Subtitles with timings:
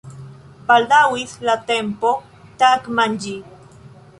[0.69, 2.15] Baldaŭis la tempo
[2.63, 3.37] tagmanĝi.